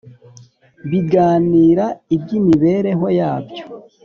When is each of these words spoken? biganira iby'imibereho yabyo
biganira 0.89 1.85
iby'imibereho 2.15 3.05
yabyo 3.19 3.63